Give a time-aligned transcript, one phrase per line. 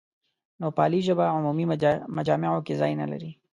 [0.61, 1.65] نوپالي ژبه عمومي
[2.17, 3.31] مجامعو کې ځای نه لري.